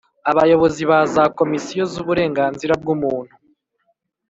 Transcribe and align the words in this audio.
Abayobozi 0.31 0.81
ba 0.89 0.99
za 1.13 1.23
Komisiyo 1.37 1.83
zuburenganzira 1.91 2.73
bw’muntu. 2.81 3.33